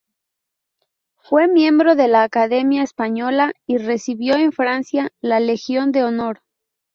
Fue 1.17 1.47
miembro 1.47 1.93
de 1.95 2.07
la 2.07 2.23
Academia 2.23 2.81
Española 2.81 3.53
y 3.67 3.77
recibió 3.77 4.35
en 4.35 4.51
Francia 4.51 5.11
la 5.21 5.39
Legión 5.39 5.91
de 5.91 6.03
Honor. 6.03 6.39